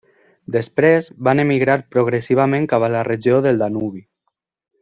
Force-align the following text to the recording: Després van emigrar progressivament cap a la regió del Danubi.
Després 0.53 1.11
van 1.27 1.43
emigrar 1.43 1.75
progressivament 1.97 2.67
cap 2.75 2.89
a 2.89 2.93
la 2.97 3.07
regió 3.13 3.47
del 3.49 3.65
Danubi. 3.65 4.07